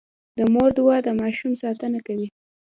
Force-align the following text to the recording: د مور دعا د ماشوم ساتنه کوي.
د 0.37 0.39
مور 0.53 0.69
دعا 0.77 0.97
د 1.03 1.09
ماشوم 1.21 1.53
ساتنه 1.63 1.99
کوي. 2.07 2.27